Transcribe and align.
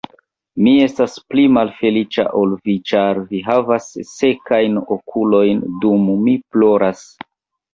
Mi 0.67 0.71
estas 0.83 1.17
pli 1.33 1.43
malfeliĉa 1.57 2.25
ol 2.39 2.55
vi, 2.69 2.75
ĉar 2.93 3.21
vi 3.33 3.41
havas 3.49 3.91
sekajn 4.13 4.81
okulojn, 4.97 5.63
dum 5.85 6.09
mi 6.25 6.35
ploras. 6.57 7.07